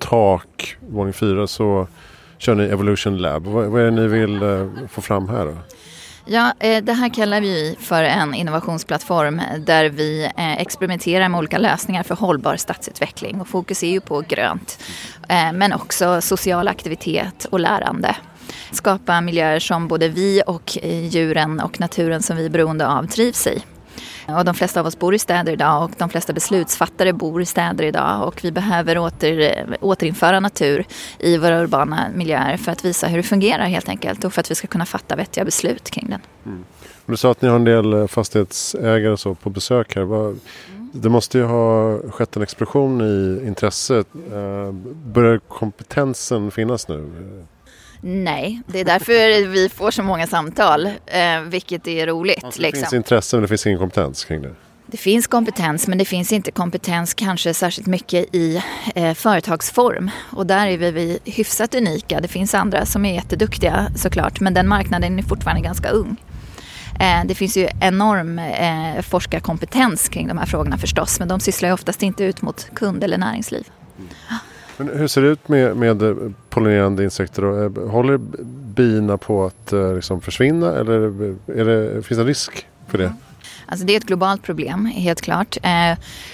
tak, 0.10 0.78
våning 0.90 1.14
fyra, 1.14 1.48
så 1.48 1.88
kör 2.38 2.56
ni 2.56 2.64
Evolution 2.64 3.18
Lab. 3.18 3.48
Vad, 3.48 3.66
vad 3.66 3.82
är 3.82 3.86
det 3.86 3.92
ni 3.92 4.08
vill 4.08 4.42
eh, 4.42 4.68
få 4.90 5.02
fram 5.02 5.30
här 5.30 5.46
då? 5.46 5.56
Ja, 6.26 6.54
eh, 6.60 6.84
det 6.84 6.94
här 6.94 7.10
kallar 7.10 7.42
vi 7.42 7.76
för 7.80 8.04
en 8.04 8.34
innovationsplattform 8.34 9.42
där 9.66 9.90
vi 9.90 10.24
eh, 10.38 10.62
experimenterar 10.62 11.30
med 11.30 11.38
olika 11.38 11.58
lösningar 11.58 12.04
för 12.04 12.16
hållbar 12.16 12.56
stadsutveckling 12.56 13.42
och 13.42 13.48
fokus 13.48 13.84
är 13.84 13.88
ju 13.88 14.02
på 14.02 14.24
grönt 14.28 14.80
eh, 15.30 15.54
men 15.54 15.74
också 15.74 16.22
social 16.22 16.68
aktivitet 16.68 17.46
och 17.46 17.60
lärande. 17.60 18.16
Skapa 18.72 19.22
miljöer 19.22 19.60
som 19.60 19.88
både 19.88 20.08
vi 20.08 20.44
och 20.48 20.78
djuren 20.84 21.60
och 21.60 21.80
naturen 21.80 22.22
som 22.22 22.38
vi 22.38 22.46
är 22.46 22.50
beroende 22.50 22.88
av 22.88 23.08
trivs 23.08 23.48
i. 23.48 23.64
Och 24.38 24.46
de 24.46 24.56
flesta 24.56 24.80
av 24.80 24.86
oss 24.86 25.00
bor 25.00 25.16
i 25.16 25.20
städer 25.20 25.54
idag 25.54 25.84
och 25.84 25.92
de 25.98 26.10
flesta 26.10 26.34
beslutsfattare 26.34 27.14
bor 27.14 27.42
i 27.42 27.46
städer 27.46 27.84
idag 27.84 28.28
och 28.28 28.44
vi 28.44 28.52
behöver 28.52 28.98
åter, 28.98 29.66
återinföra 29.82 30.40
natur 30.40 30.86
i 31.20 31.38
våra 31.38 31.62
urbana 31.62 32.10
miljöer 32.16 32.58
för 32.58 32.72
att 32.72 32.86
visa 32.86 33.08
hur 33.08 33.18
det 33.18 33.24
fungerar 33.24 33.66
helt 33.66 33.90
enkelt 33.90 34.24
och 34.24 34.34
för 34.34 34.42
att 34.42 34.52
vi 34.52 34.56
ska 34.56 34.68
kunna 34.68 34.86
fatta 34.86 35.16
vettiga 35.16 35.46
beslut 35.46 35.90
kring 35.90 36.10
den. 36.10 36.22
Du 37.06 37.18
sa 37.18 37.32
att 37.32 37.42
ni 37.42 37.48
har 37.48 37.56
en 37.56 37.64
del 37.64 37.94
eh, 37.94 38.08
fastighetsägare 38.08 39.18
så 39.18 39.36
på 39.36 39.50
besök 39.50 39.96
här. 39.96 40.04
Vad, 40.04 40.40
det 40.92 41.10
måste 41.10 41.38
ju 41.38 41.44
ha 41.44 41.98
skett 42.12 42.36
en 42.36 42.42
explosion 42.42 43.02
i 43.02 43.48
intresset. 43.48 44.08
Eh, 44.34 44.72
börjar 45.06 45.40
kompetensen 45.48 46.52
finnas 46.52 46.88
nu? 46.88 47.10
Nej, 48.02 48.62
det 48.68 48.80
är 48.80 48.86
därför 48.86 49.48
vi 49.52 49.70
får 49.70 49.92
så 49.92 50.04
många 50.04 50.28
samtal, 50.28 50.86
eh, 50.86 51.42
vilket 51.48 51.88
är 51.88 52.08
roligt. 52.08 52.44
Alltså, 52.44 52.62
det 52.62 52.68
liksom. 52.68 52.82
finns 52.82 52.94
intresse 52.94 53.36
men 53.36 53.42
det 53.42 53.48
finns 53.48 53.68
ingen 53.68 53.80
kompetens 53.80 54.26
kring 54.26 54.42
det. 54.42 54.56
Det 54.92 54.98
finns 54.98 55.28
kompetens 55.28 55.88
men 55.88 55.98
det 55.98 56.06
finns 56.06 56.34
inte 56.34 56.52
kompetens 56.52 57.14
kanske 57.14 57.54
särskilt 57.54 57.88
mycket 57.88 58.36
i 58.36 58.62
eh, 58.96 59.14
företagsform. 59.14 60.12
Och 60.32 60.46
där 60.46 60.68
är 60.68 60.78
vi, 60.78 60.92
vi 60.92 61.20
hyfsat 61.26 61.76
unika. 61.76 62.20
Det 62.22 62.28
finns 62.28 62.56
andra 62.56 62.86
som 62.86 63.06
är 63.06 63.14
jätteduktiga 63.14 63.92
såklart 63.96 64.40
men 64.40 64.54
den 64.54 64.68
marknaden 64.68 65.20
är 65.20 65.24
fortfarande 65.24 65.62
ganska 65.62 65.90
ung. 65.90 66.18
Eh, 67.00 67.26
det 67.26 67.36
finns 67.36 67.58
ju 67.58 67.68
enorm 67.82 68.40
eh, 68.40 69.02
forskarkompetens 69.02 70.10
kring 70.10 70.28
de 70.28 70.38
här 70.38 70.46
frågorna 70.46 70.78
förstås 70.78 71.20
men 71.20 71.28
de 71.28 71.40
sysslar 71.40 71.70
ju 71.70 71.74
oftast 71.74 72.04
inte 72.04 72.24
ut 72.24 72.42
mot 72.42 72.70
kund 72.76 73.04
eller 73.04 73.18
näringsliv. 73.18 73.68
Men 74.80 75.00
hur 75.00 75.08
ser 75.08 75.22
det 75.22 75.28
ut 75.28 75.48
med, 75.48 75.78
med 75.78 76.02
eh, 76.02 76.16
pollinerande 76.50 77.04
insekter? 77.04 77.42
Då? 77.42 77.82
Eh, 77.82 77.90
håller 77.90 78.18
bina 78.76 79.18
på 79.18 79.46
att 79.46 79.74
eh, 79.74 79.96
liksom 79.96 80.22
försvinna 80.22 80.76
eller 80.76 80.94
är 81.48 81.66
det, 81.66 82.04
finns 82.04 82.18
det 82.18 82.22
en 82.22 82.28
risk 82.28 82.68
för 82.88 82.98
det? 82.98 83.14
Alltså 83.66 83.86
det 83.86 83.94
är 83.94 83.98
ett 83.98 84.06
globalt 84.06 84.44
problem, 84.44 84.86
helt 84.86 85.22
klart. 85.22 85.58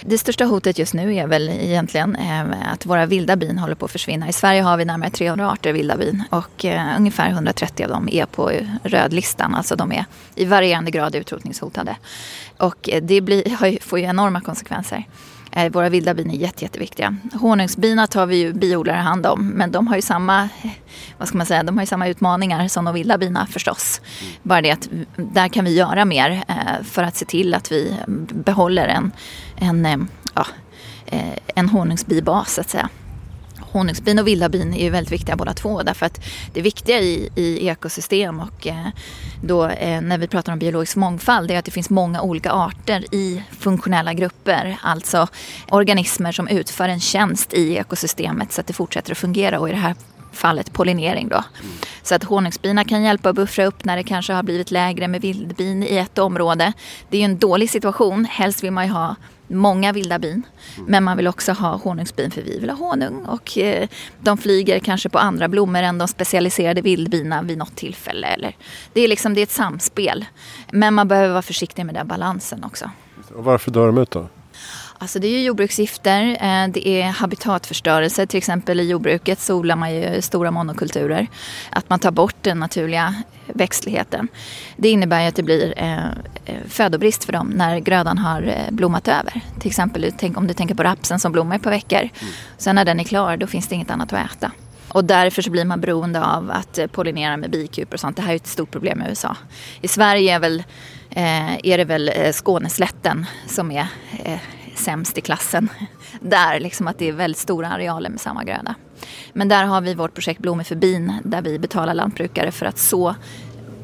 Det 0.02 0.18
största 0.18 0.46
hotet 0.46 0.80
just 0.80 0.94
nu 0.94 1.16
är 1.16 1.28
väl 1.28 1.50
egentligen 1.50 2.18
att 2.72 2.86
våra 2.86 3.06
vilda 3.06 3.36
bin 3.36 3.58
håller 3.58 3.76
på 3.76 3.86
att 3.86 3.92
försvinna. 3.92 4.30
I 4.30 4.34
Sverige 4.34 4.62
har 4.62 4.78
vi 4.78 4.86
närmare 4.86 5.10
300 5.10 5.52
arter 5.52 5.74
vilda 5.74 5.98
bin 5.98 6.24
och 6.30 6.66
ungefär 6.98 7.30
130 7.30 7.84
av 7.84 7.90
dem 7.90 8.10
är 8.12 8.26
på 8.26 8.52
rödlistan. 8.84 9.56
Alltså 9.56 9.76
de 9.76 9.92
är 9.92 10.06
i 10.36 10.46
varierande 10.46 10.92
grad 10.92 11.16
utrotningshotade. 11.16 11.96
Och 12.58 12.90
det 13.02 13.22
blir, 13.22 13.80
får 13.80 14.00
ju 14.00 14.06
enorma 14.06 14.42
konsekvenser. 14.42 15.06
Eh, 15.52 15.72
våra 15.72 15.90
vilda 15.90 16.14
bin 16.14 16.32
är 16.32 16.36
jätte, 16.36 16.64
jätteviktiga. 16.64 17.16
Honungsbina 17.34 18.08
tar 18.08 18.26
vi 18.26 18.38
ju 18.38 18.54
biodlare 18.54 18.98
hand 18.98 19.26
om 19.26 19.48
men 19.48 19.72
de 19.72 19.88
har 19.88 19.96
ju 19.96 20.02
samma, 20.02 20.50
vad 21.18 21.28
ska 21.28 21.38
man 21.38 21.46
säga, 21.46 21.64
de 21.64 21.78
har 21.78 21.86
samma 21.86 22.08
utmaningar 22.08 22.68
som 22.68 22.86
de 22.86 22.94
vilda 22.94 23.18
bina 23.18 23.48
förstås. 23.48 24.02
Bara 24.44 24.62
det 24.62 24.72
att 24.72 24.90
där 25.16 25.48
kan 25.48 25.66
vi 25.66 25.76
göra 25.76 26.06
mer 26.06 26.44
eh, 26.48 26.84
för 26.84 27.04
att 27.04 27.16
se 27.16 27.26
till 27.26 27.54
att 27.54 27.72
vi 27.72 27.96
behåller 28.30 28.88
en, 28.88 29.12
en, 29.56 29.86
eh, 29.86 29.98
ja, 30.34 30.46
en 31.56 31.70
honungsbibas 31.70 32.54
så 32.54 32.62
att 32.62 32.70
säga 32.70 32.90
honungsbin 33.60 34.20
och 34.20 34.28
vilda 34.28 34.50
bin 34.50 34.74
är 34.74 34.84
ju 34.84 34.90
väldigt 34.90 35.14
viktiga 35.14 35.36
båda 35.36 35.54
två 35.54 35.84
därför 35.84 36.06
att 36.06 36.26
det 36.54 36.62
viktiga 36.62 37.00
i, 37.00 37.30
i 37.36 37.68
ekosystem 37.68 38.40
och 38.40 38.68
eh, 38.68 38.88
då 39.44 39.68
eh, 39.68 40.02
när 40.02 40.18
vi 40.18 40.28
pratar 40.28 40.54
om 40.54 40.60
biologisk 40.60 40.96
mångfald 40.96 41.52
är 41.52 41.60
att 41.60 41.66
det 41.66 41.72
finns 41.72 41.90
många 41.90 42.22
olika 42.22 42.52
arter 42.52 43.06
i 43.12 43.44
funktionella 43.60 44.14
grupper. 44.14 44.78
Alltså 44.82 45.28
organismer 45.70 46.32
som 46.32 46.48
utför 46.48 46.90
en 46.90 47.00
tjänst 47.00 47.54
i 47.54 47.76
ekosystemet 47.76 48.52
så 48.52 48.62
att 48.62 48.68
det 48.68 48.74
fortsätter 48.74 49.12
att 49.12 49.18
fungera 49.18 49.60
och 49.60 49.70
i 49.70 49.72
det 49.72 49.78
här 49.78 49.96
fallet 50.36 50.74
pollinering 50.74 51.28
då. 51.28 51.44
Så 52.04 52.16
att 52.16 52.24
honungsbina 52.24 52.84
kan 52.84 53.04
hjälpa 53.04 53.30
att 53.30 53.36
buffra 53.36 53.66
upp 53.66 53.86
när 53.86 53.98
det 53.98 54.04
kanske 54.04 54.34
har 54.34 54.44
blivit 54.44 54.72
lägre 54.72 55.08
med 55.08 55.22
vildbin 55.22 55.84
i 55.84 55.98
ett 55.98 56.18
område. 56.18 56.74
Det 57.10 57.18
är 57.18 57.22
ju 57.22 57.26
en 57.26 57.38
dålig 57.38 57.70
situation. 57.70 58.26
Helst 58.26 58.64
vill 58.64 58.72
man 58.72 58.86
ju 58.86 58.92
ha 58.92 59.16
många 59.48 59.94
vilda 59.94 60.20
bin. 60.20 60.44
Men 60.88 61.04
man 61.04 61.18
vill 61.18 61.28
också 61.28 61.52
ha 61.52 61.76
honungsbin 61.76 62.32
för 62.32 62.42
vi 62.42 62.60
vill 62.60 62.70
ha 62.70 62.78
honung. 62.78 63.26
Och 63.26 63.58
eh, 63.58 63.88
de 64.20 64.38
flyger 64.38 64.80
kanske 64.80 65.10
på 65.10 65.20
andra 65.20 65.48
blommor 65.48 65.82
än 65.82 65.98
de 65.98 66.08
specialiserade 66.08 66.82
vildbina 66.82 67.42
vid 67.42 67.58
något 67.58 67.76
tillfälle. 67.76 68.28
Eller, 68.28 68.56
det, 68.94 69.02
är 69.02 69.08
liksom, 69.08 69.34
det 69.34 69.42
är 69.42 69.44
ett 69.44 69.52
samspel. 69.52 70.26
Men 70.72 70.94
man 70.94 71.08
behöver 71.08 71.32
vara 71.32 71.42
försiktig 71.42 71.86
med 71.86 71.96
den 71.96 72.08
balansen 72.08 72.64
också. 72.64 72.90
Och 73.36 73.44
varför 73.44 73.72
dör 73.72 73.86
de 73.86 73.98
ut 73.98 74.12
då? 74.12 74.28
Alltså 74.98 75.20
det 75.20 75.28
är 75.28 75.32
ju 75.32 75.44
jordbruksgifter, 75.44 76.22
eh, 76.22 76.68
det 76.68 76.88
är 76.88 77.10
habitatförstörelse. 77.10 78.28
Till 78.28 78.38
exempel 78.38 78.80
i 78.80 78.90
jordbruket 78.90 79.40
så 79.40 79.56
odlar 79.56 79.76
man 79.76 79.96
ju 79.96 80.22
stora 80.22 80.52
monokulturer. 80.52 81.28
Att 81.70 81.90
man 81.90 82.00
tar 82.00 82.12
bort 82.12 82.36
den 82.42 82.60
naturliga 82.60 83.16
växtligheten. 83.46 84.28
Det 84.78 84.90
innebär 84.90 85.22
ju 85.22 85.28
att 85.28 85.36
det 85.36 85.44
blir 85.44 85.74
eh, 85.78 86.06
eh, 86.46 86.64
födobrist 86.68 87.24
för 87.24 87.34
dem 87.34 87.48
när 87.48 87.80
grödan 87.80 88.18
har 88.18 88.54
blommat 88.72 89.08
över. 89.08 89.42
Till 89.60 89.70
exempel 89.70 90.12
om 90.36 90.48
du 90.48 90.54
tänker 90.54 90.76
på 90.76 90.84
rapsen 90.84 91.20
som 91.20 91.32
blommar 91.32 91.58
på 91.58 91.70
veckor. 91.70 92.00
Mm. 92.00 92.34
Sen 92.58 92.76
när 92.76 92.86
den 92.86 93.00
är 93.00 93.04
klar 93.04 93.38
då 93.38 93.48
finns 93.48 93.68
det 93.68 93.76
inget 93.76 93.92
annat 93.92 94.14
att 94.14 94.32
äta. 94.32 94.52
Och 94.88 95.06
därför 95.06 95.42
så 95.42 95.52
blir 95.52 95.66
man 95.66 95.82
beroende 95.82 96.26
av 96.26 96.52
att 96.52 96.80
pollinera 96.92 97.38
med 97.38 97.52
bikupor 97.52 97.94
och 97.94 98.00
sånt. 98.00 98.16
Det 98.16 98.22
här 98.22 98.32
är 98.32 98.36
ett 98.36 98.48
stort 98.48 98.72
problem 98.72 99.02
i 99.02 99.10
USA. 99.10 99.38
I 99.82 99.88
Sverige 99.88 100.36
är, 100.36 100.40
väl, 100.40 100.64
är 101.64 101.78
det 101.78 101.86
väl 101.86 102.12
Skåneslätten 102.34 103.26
som 103.48 103.72
är 103.72 103.88
sämst 104.78 105.18
i 105.18 105.22
klassen. 105.22 105.70
Där 106.20 106.60
liksom 106.60 106.88
att 106.88 107.00
det 107.00 107.10
är 107.10 107.14
väldigt 107.14 107.38
stora 107.38 107.68
arealer 107.68 108.10
med 108.10 108.20
samma 108.20 108.44
gröda. 108.44 108.76
Men 109.34 109.48
där 109.48 109.66
har 109.66 109.82
vi 109.82 109.94
vårt 109.94 110.14
projekt 110.14 110.42
Blommor 110.42 110.64
för 110.64 110.76
bin 110.76 111.14
där 111.24 111.42
vi 111.42 111.60
betalar 111.60 111.94
lantbrukare 111.94 112.52
för 112.52 112.66
att 112.66 112.78
så 112.78 113.16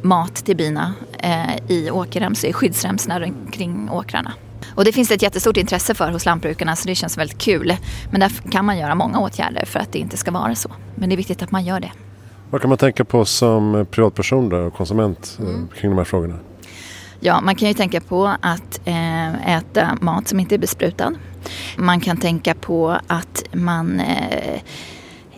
mat 0.01 0.35
till 0.35 0.57
bina 0.57 0.93
eh, 1.19 1.55
i 1.67 1.91
åkerremsor, 1.91 2.49
i 2.49 2.53
skyddsremsorna 2.53 3.27
kring 3.51 3.89
åkrarna. 3.89 4.33
Och 4.75 4.85
det 4.85 4.91
finns 4.91 5.09
det 5.09 5.15
ett 5.15 5.21
jättestort 5.21 5.57
intresse 5.57 5.93
för 5.93 6.11
hos 6.11 6.25
lantbrukarna 6.25 6.75
så 6.75 6.87
det 6.87 6.95
känns 6.95 7.17
väldigt 7.17 7.37
kul. 7.37 7.75
Men 8.11 8.19
där 8.19 8.29
kan 8.51 8.65
man 8.65 8.77
göra 8.77 8.95
många 8.95 9.19
åtgärder 9.19 9.65
för 9.65 9.79
att 9.79 9.91
det 9.91 9.99
inte 9.99 10.17
ska 10.17 10.31
vara 10.31 10.55
så. 10.55 10.71
Men 10.95 11.09
det 11.09 11.15
är 11.15 11.17
viktigt 11.17 11.43
att 11.43 11.51
man 11.51 11.65
gör 11.65 11.79
det. 11.79 11.91
Vad 12.49 12.61
kan 12.61 12.69
man 12.69 12.77
tänka 12.77 13.05
på 13.05 13.25
som 13.25 13.85
privatperson 13.91 14.53
och 14.53 14.73
konsument 14.73 15.37
eh, 15.39 15.45
mm. 15.45 15.67
kring 15.67 15.91
de 15.91 15.97
här 15.97 16.05
frågorna? 16.05 16.35
Ja, 17.23 17.41
man 17.41 17.55
kan 17.55 17.67
ju 17.67 17.73
tänka 17.73 18.01
på 18.01 18.35
att 18.41 18.79
eh, 18.85 19.57
äta 19.57 19.97
mat 20.01 20.27
som 20.27 20.39
inte 20.39 20.55
är 20.55 20.59
besprutad. 20.59 21.13
Man 21.77 21.99
kan 21.99 22.17
tänka 22.17 22.53
på 22.53 22.99
att 23.07 23.43
man 23.53 23.99
eh, 23.99 24.61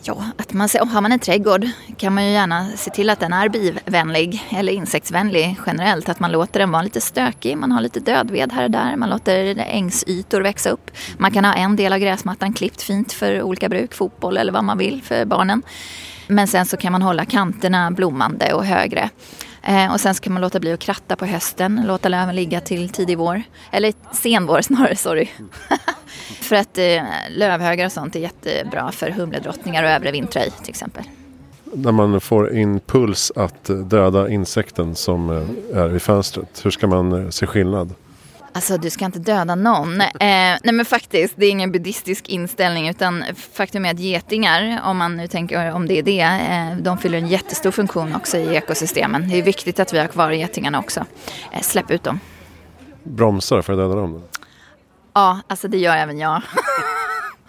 Ja, 0.05 0.23
att 0.37 0.53
man, 0.53 0.69
har 0.89 1.01
man 1.01 1.11
en 1.11 1.19
trädgård 1.19 1.67
kan 1.97 2.13
man 2.13 2.25
ju 2.25 2.31
gärna 2.31 2.69
se 2.77 2.91
till 2.91 3.09
att 3.09 3.19
den 3.19 3.33
är 3.33 3.49
bivänlig 3.49 4.43
eller 4.49 4.73
insektsvänlig 4.73 5.59
generellt. 5.65 6.09
Att 6.09 6.19
man 6.19 6.31
låter 6.31 6.59
den 6.59 6.71
vara 6.71 6.81
lite 6.81 7.01
stökig, 7.01 7.57
man 7.57 7.71
har 7.71 7.81
lite 7.81 7.99
dödved 7.99 8.51
här 8.51 8.63
och 8.63 8.71
där, 8.71 8.95
man 8.95 9.09
låter 9.09 9.57
ängsytor 9.57 10.41
växa 10.41 10.69
upp. 10.69 10.91
Man 11.17 11.31
kan 11.31 11.45
ha 11.45 11.53
en 11.53 11.75
del 11.75 11.93
av 11.93 11.99
gräsmattan 11.99 12.53
klippt 12.53 12.81
fint 12.81 13.13
för 13.13 13.41
olika 13.41 13.69
bruk, 13.69 13.93
fotboll 13.93 14.37
eller 14.37 14.51
vad 14.51 14.63
man 14.63 14.77
vill 14.77 15.01
för 15.01 15.25
barnen. 15.25 15.61
Men 16.27 16.47
sen 16.47 16.65
så 16.65 16.77
kan 16.77 16.91
man 16.91 17.01
hålla 17.01 17.25
kanterna 17.25 17.91
blommande 17.91 18.53
och 18.53 18.65
högre. 18.65 19.09
Eh, 19.63 19.93
och 19.93 19.99
sen 19.99 20.15
ska 20.15 20.29
man 20.29 20.41
låta 20.41 20.59
bli 20.59 20.73
att 20.73 20.79
kratta 20.79 21.15
på 21.15 21.25
hösten, 21.25 21.83
låta 21.85 22.09
löven 22.09 22.35
ligga 22.35 22.61
till 22.61 22.89
tidig 22.89 23.17
vår. 23.17 23.43
Eller 23.71 23.93
sen 24.13 24.45
vår 24.45 24.61
snarare, 24.61 24.95
sorry. 24.95 25.27
för 26.41 26.55
att 26.55 26.77
eh, 26.77 27.03
lövhögar 27.29 27.85
och 27.85 27.91
sånt 27.91 28.15
är 28.15 28.19
jättebra 28.19 28.91
för 28.91 29.09
humledrottningar 29.09 29.83
och 29.83 29.89
övre 29.89 30.11
vintrar 30.11 30.43
i 30.43 30.49
till 30.49 30.69
exempel. 30.69 31.03
När 31.75 31.91
man 31.91 32.21
får 32.21 32.55
impuls 32.55 33.31
att 33.35 33.69
eh, 33.69 33.75
döda 33.75 34.29
insekten 34.29 34.95
som 34.95 35.29
eh, 35.29 35.77
är 35.79 35.95
i 35.95 35.99
fönstret, 35.99 36.61
hur 36.65 36.71
ska 36.71 36.87
man 36.87 37.13
eh, 37.13 37.29
se 37.29 37.45
skillnad? 37.45 37.93
Alltså 38.55 38.77
du 38.77 38.89
ska 38.89 39.05
inte 39.05 39.19
döda 39.19 39.55
någon. 39.55 40.01
Eh, 40.01 40.07
nej 40.19 40.73
men 40.73 40.85
faktiskt, 40.85 41.33
det 41.37 41.45
är 41.45 41.49
ingen 41.49 41.71
buddhistisk 41.71 42.29
inställning 42.29 42.89
utan 42.89 43.23
faktum 43.53 43.85
är 43.85 43.91
att 43.91 43.99
getingar, 43.99 44.81
om 44.85 44.97
man 44.97 45.17
nu 45.17 45.27
tänker 45.27 45.71
om 45.71 45.87
det 45.87 45.99
är 45.99 46.03
det, 46.03 46.21
eh, 46.21 46.77
de 46.83 46.97
fyller 46.97 47.17
en 47.17 47.27
jättestor 47.27 47.71
funktion 47.71 48.15
också 48.15 48.37
i 48.37 48.55
ekosystemen. 48.55 49.29
Det 49.29 49.37
är 49.37 49.43
viktigt 49.43 49.79
att 49.79 49.93
vi 49.93 49.99
har 49.99 50.07
kvar 50.07 50.31
getingarna 50.31 50.79
också. 50.79 51.05
Eh, 51.51 51.61
släpp 51.61 51.91
ut 51.91 52.03
dem. 52.03 52.19
Bromsar 53.03 53.61
för 53.61 53.73
att 53.73 53.79
döda 53.79 53.95
dem? 53.95 54.23
Ja, 55.13 55.39
alltså 55.47 55.67
det 55.67 55.77
gör 55.77 55.97
även 55.97 56.19
jag. 56.19 56.41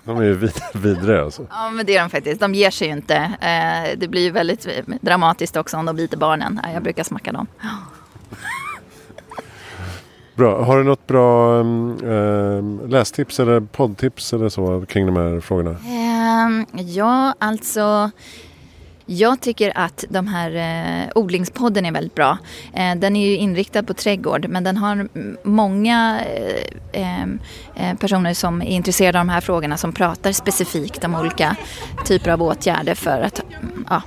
De 0.05 0.19
är 0.19 0.23
ju 0.23 0.35
vid 0.35 0.53
vidriga 0.75 1.23
alltså. 1.23 1.47
Ja 1.51 1.71
men 1.71 1.87
det 1.87 1.97
är 1.97 2.01
de 2.01 2.11
faktiskt. 2.11 2.41
De 2.41 2.55
ger 2.55 2.71
sig 2.71 2.87
ju 2.89 2.93
inte. 2.93 3.17
Eh, 3.41 3.99
det 3.99 4.09
blir 4.09 4.23
ju 4.23 4.31
väldigt 4.31 4.69
dramatiskt 5.01 5.57
också 5.57 5.77
om 5.77 5.87
de 5.87 5.97
biter 5.97 6.17
barnen. 6.17 6.61
Jag 6.75 6.83
brukar 6.83 7.05
smacka 7.05 7.33
dem. 7.33 7.47
Bra. 10.35 10.65
Har 10.65 10.79
du 10.79 10.85
något 10.85 11.07
bra 11.07 11.61
äh, 11.61 12.89
lästips 12.89 13.41
eller 13.41 13.61
poddtips 13.61 14.33
eller 14.33 14.49
så 14.49 14.87
kring 14.87 15.07
de 15.07 15.17
här 15.17 15.41
frågorna? 15.41 15.71
Um, 15.71 16.67
ja, 16.87 17.35
alltså 17.39 18.11
jag 19.07 19.41
tycker 19.41 19.73
att 19.75 20.05
de 20.09 20.27
här 20.27 20.55
eh, 20.55 21.11
odlingspodden 21.15 21.87
är 21.87 21.93
väldigt 21.93 22.15
bra. 22.15 22.39
Eh, 22.73 22.95
den 22.97 23.17
är 23.17 23.27
ju 23.27 23.37
inriktad 23.37 23.83
på 23.83 23.95
trädgård 23.95 24.47
men 24.49 24.65
den 24.65 24.77
har 24.77 25.09
många 25.43 26.21
eh, 26.21 26.63
ehm, 26.93 27.39
eh, 27.75 27.97
personer 27.97 28.35
som 28.35 28.63
är 28.63 28.67
intresserade 28.67 29.21
av 29.21 29.27
de 29.27 29.33
här 29.33 29.41
frågorna 29.41 29.77
som 29.77 29.93
pratar 29.93 30.33
specifikt 30.33 31.05
om 31.05 31.15
olika 31.15 31.57
typer 32.07 32.31
av 32.31 32.43
åtgärder 32.43 32.95
för 32.95 33.21
att 33.21 33.41
ja, 33.91 34.03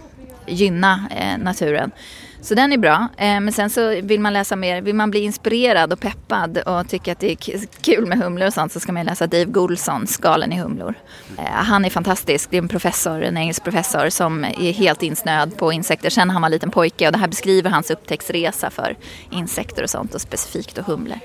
gynna 0.47 1.09
eh, 1.11 1.43
naturen. 1.43 1.91
Så 2.41 2.55
den 2.55 2.73
är 2.73 2.77
bra. 2.77 3.07
Eh, 3.17 3.39
men 3.39 3.51
sen 3.51 3.69
så 3.69 4.01
vill 4.01 4.19
man 4.19 4.33
läsa 4.33 4.55
mer, 4.55 4.81
vill 4.81 4.95
man 4.95 5.11
bli 5.11 5.19
inspirerad 5.19 5.93
och 5.93 5.99
peppad 5.99 6.57
och 6.57 6.89
tycka 6.89 7.11
att 7.11 7.19
det 7.19 7.31
är 7.31 7.35
kul 7.81 8.05
med 8.05 8.17
humlor 8.17 8.47
och 8.47 8.53
sånt 8.53 8.71
så 8.71 8.79
ska 8.79 8.91
man 8.91 9.05
läsa 9.05 9.27
Dave 9.27 9.45
Goulsons 9.45 10.11
Skalen 10.11 10.51
i 10.51 10.59
humlor. 10.59 10.93
Eh, 11.37 11.43
han 11.43 11.85
är 11.85 11.89
fantastisk. 11.89 12.49
Det 12.49 12.57
är 12.57 12.61
en 12.61 12.67
professor, 12.67 13.23
en 13.23 13.37
engelsk 13.37 13.63
professor 13.63 14.09
som 14.09 14.43
är 14.43 14.73
helt 14.73 15.03
insnöad 15.03 15.57
på 15.57 15.73
insekter 15.73 16.09
sen 16.09 16.29
han 16.29 16.41
var 16.41 16.49
liten 16.49 16.71
pojke 16.71 17.07
och 17.07 17.11
det 17.11 17.19
här 17.19 17.27
beskriver 17.27 17.69
hans 17.69 17.91
upptäcktsresa 17.91 18.69
för 18.69 18.97
insekter 19.31 19.83
och 19.83 19.89
sånt 19.89 20.15
och 20.15 20.21
specifikt 20.21 20.75
då 20.75 20.81
humlor. 20.81 21.19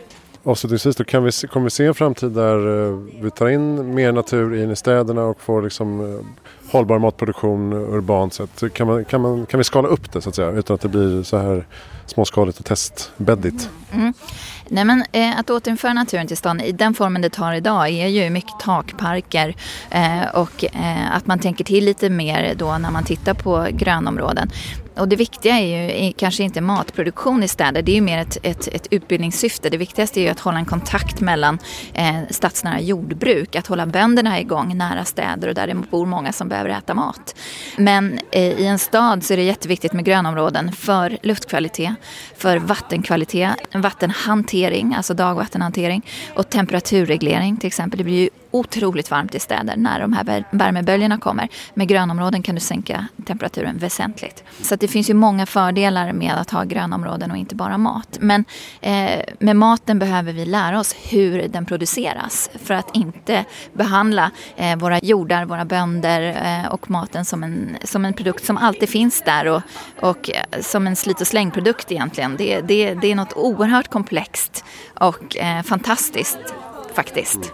Avslutningsvis 0.44 0.96
då, 0.96 1.04
kan 1.04 1.24
vi, 1.24 1.30
kommer 1.32 1.64
vi 1.64 1.70
se 1.70 1.86
en 1.86 1.94
framtid 1.94 2.30
där 2.30 2.88
eh, 2.88 2.98
vi 3.22 3.30
tar 3.30 3.48
in 3.48 3.94
mer 3.94 4.12
natur 4.12 4.62
in 4.62 4.70
i 4.70 4.76
städerna 4.76 5.22
och 5.22 5.40
får 5.40 5.62
liksom 5.62 6.00
eh, 6.00 6.20
hållbar 6.72 6.98
matproduktion 6.98 7.72
urbant 7.72 8.34
sett. 8.34 8.74
Kan, 8.74 8.86
man, 8.86 9.04
kan, 9.04 9.20
man, 9.20 9.46
kan 9.46 9.58
vi 9.58 9.64
skala 9.64 9.88
upp 9.88 10.12
det 10.12 10.20
så 10.20 10.28
att 10.28 10.34
säga 10.34 10.50
utan 10.50 10.74
att 10.74 10.80
det 10.80 10.88
blir 10.88 11.22
så 11.22 11.36
här 11.36 11.66
småskaligt 12.06 12.58
och 12.58 12.64
testbäddigt? 12.64 13.70
Mm, 13.90 14.02
mm. 14.02 14.14
Nej, 14.68 14.84
men, 14.84 15.04
eh, 15.12 15.38
att 15.38 15.50
återinföra 15.50 15.92
naturen 15.92 16.26
till 16.26 16.36
stan 16.36 16.60
i 16.60 16.72
den 16.72 16.94
formen 16.94 17.22
det 17.22 17.30
tar 17.30 17.52
idag 17.52 17.88
är 17.88 18.06
ju 18.06 18.30
mycket 18.30 18.60
takparker 18.60 19.54
eh, 19.90 20.28
och 20.34 20.64
eh, 20.64 21.16
att 21.16 21.26
man 21.26 21.38
tänker 21.38 21.64
till 21.64 21.84
lite 21.84 22.10
mer 22.10 22.54
då 22.56 22.78
när 22.78 22.90
man 22.90 23.04
tittar 23.04 23.34
på 23.34 23.66
grönområden. 23.70 24.50
Och 24.96 25.08
det 25.08 25.16
viktiga 25.16 25.58
är 25.58 26.04
ju 26.04 26.12
kanske 26.12 26.42
inte 26.42 26.60
matproduktion 26.60 27.42
i 27.42 27.48
städer, 27.48 27.82
det 27.82 27.92
är 27.92 27.94
ju 27.94 28.00
mer 28.00 28.18
ett, 28.18 28.38
ett, 28.42 28.68
ett 28.68 28.86
utbildningssyfte. 28.90 29.70
Det 29.70 29.76
viktigaste 29.76 30.20
är 30.20 30.22
ju 30.22 30.28
att 30.28 30.40
hålla 30.40 30.58
en 30.58 30.64
kontakt 30.64 31.20
mellan 31.20 31.58
eh, 31.94 32.16
stadsnära 32.30 32.80
jordbruk, 32.80 33.56
att 33.56 33.66
hålla 33.66 33.86
bönderna 33.86 34.40
igång 34.40 34.76
nära 34.76 35.04
städer 35.04 35.48
och 35.48 35.54
där 35.54 35.66
det 35.66 35.74
bor 35.74 36.06
många 36.06 36.32
som 36.32 36.48
behöver 36.48 36.70
äta 36.70 36.94
mat. 36.94 37.36
Men 37.76 38.18
eh, 38.30 38.42
i 38.42 38.66
en 38.66 38.78
stad 38.78 39.24
så 39.24 39.32
är 39.32 39.36
det 39.36 39.42
jätteviktigt 39.42 39.92
med 39.92 40.04
grönområden 40.04 40.72
för 40.72 41.18
luftkvalitet, 41.22 41.94
för 42.36 42.56
vattenkvalitet, 42.56 43.54
vattenhantering, 43.74 44.94
alltså 44.94 45.14
dagvattenhantering 45.14 46.06
och 46.34 46.48
temperaturreglering 46.48 47.56
till 47.56 47.66
exempel. 47.66 47.98
Det 47.98 48.04
blir 48.04 48.20
ju 48.20 48.28
otroligt 48.52 49.10
varmt 49.10 49.34
i 49.34 49.40
städer 49.40 49.76
när 49.76 50.00
de 50.00 50.12
här 50.12 50.44
värmeböljorna 50.50 51.18
kommer. 51.18 51.48
Med 51.74 51.88
grönområden 51.88 52.42
kan 52.42 52.54
du 52.54 52.60
sänka 52.60 53.06
temperaturen 53.26 53.78
väsentligt. 53.78 54.44
Så 54.62 54.76
det 54.76 54.88
finns 54.88 55.10
ju 55.10 55.14
många 55.14 55.46
fördelar 55.46 56.12
med 56.12 56.34
att 56.34 56.50
ha 56.50 56.64
grönområden 56.64 57.30
och 57.30 57.36
inte 57.36 57.54
bara 57.54 57.78
mat. 57.78 58.18
Men 58.20 58.44
eh, 58.80 59.20
med 59.38 59.56
maten 59.56 59.98
behöver 59.98 60.32
vi 60.32 60.44
lära 60.44 60.80
oss 60.80 60.94
hur 61.10 61.48
den 61.48 61.66
produceras 61.66 62.50
för 62.64 62.74
att 62.74 62.96
inte 62.96 63.44
behandla 63.72 64.30
eh, 64.56 64.76
våra 64.76 64.98
jordar, 64.98 65.44
våra 65.44 65.64
bönder 65.64 66.20
eh, 66.44 66.72
och 66.72 66.90
maten 66.90 67.24
som 67.24 67.42
en, 67.42 67.76
som 67.84 68.04
en 68.04 68.12
produkt 68.12 68.44
som 68.44 68.56
alltid 68.56 68.88
finns 68.88 69.22
där 69.22 69.46
och, 69.46 69.62
och 70.00 70.30
eh, 70.30 70.60
som 70.60 70.86
en 70.86 70.96
slit 70.96 71.20
och 71.20 71.26
slängprodukt 71.26 71.92
egentligen. 71.92 72.36
Det, 72.36 72.60
det, 72.60 72.94
det 72.94 73.10
är 73.10 73.14
något 73.14 73.32
oerhört 73.36 73.88
komplext 73.88 74.64
och 74.94 75.36
eh, 75.36 75.62
fantastiskt 75.62 76.38
faktiskt 76.94 77.52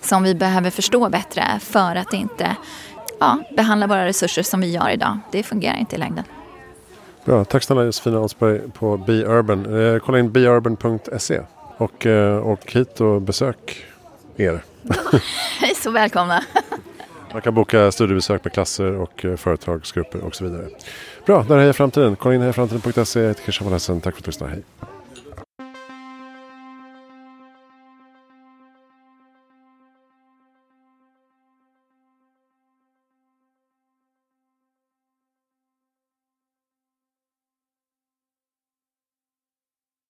som 0.00 0.22
vi 0.22 0.34
behöver 0.34 0.70
förstå 0.70 1.08
bättre 1.08 1.44
för 1.60 1.96
att 1.96 2.12
inte 2.12 2.56
ja, 3.20 3.38
behandla 3.56 3.86
våra 3.86 4.06
resurser 4.06 4.42
som 4.42 4.60
vi 4.60 4.70
gör 4.70 4.90
idag. 4.90 5.18
Det 5.32 5.42
fungerar 5.42 5.76
inte 5.76 5.96
i 5.96 5.98
längden. 5.98 6.24
Bra, 7.24 7.44
tack 7.44 7.62
snälla 7.62 7.84
Josefina 7.84 8.20
Olsberg 8.20 8.60
på 8.74 8.96
Be 8.96 9.12
Urban. 9.12 9.80
Eh, 9.80 9.98
kolla 9.98 10.18
in 10.18 10.32
beurban.se 10.32 11.40
och 11.76 12.06
eh, 12.06 12.46
åk 12.46 12.72
hit 12.72 13.00
och 13.00 13.22
besök 13.22 13.84
er. 14.36 14.64
Hej 15.60 15.74
så 15.74 15.90
välkomna. 15.90 16.44
Man 17.32 17.42
kan 17.42 17.54
boka 17.54 17.92
studiebesök 17.92 18.44
med 18.44 18.52
klasser 18.52 18.92
och 18.92 19.24
eh, 19.24 19.36
företagsgrupper 19.36 20.20
och 20.20 20.34
så 20.34 20.44
vidare. 20.44 20.68
Bra, 21.26 21.42
där 21.42 21.56
är 21.56 21.60
Heja 21.60 21.72
Framtiden. 21.72 22.16
Kolla 22.16 22.34
in 22.34 22.40
hejaframtiden.se. 22.40 23.20
Jag 23.20 23.28
heter 23.28 23.42
Christian 23.42 23.70
von 23.70 24.00
Tack 24.00 24.14
för 24.14 24.20
att 24.20 24.24
du 24.24 24.28
lyssnade. 24.28 24.52
Hej. 24.52 24.62